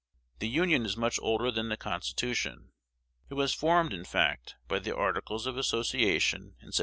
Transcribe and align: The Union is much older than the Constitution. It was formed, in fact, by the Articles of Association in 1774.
The 0.39 0.49
Union 0.49 0.83
is 0.83 0.97
much 0.97 1.19
older 1.21 1.51
than 1.51 1.69
the 1.69 1.77
Constitution. 1.77 2.71
It 3.29 3.35
was 3.35 3.53
formed, 3.53 3.93
in 3.93 4.03
fact, 4.03 4.55
by 4.67 4.79
the 4.79 4.95
Articles 4.95 5.45
of 5.45 5.57
Association 5.57 6.39
in 6.39 6.73
1774. 6.73 6.79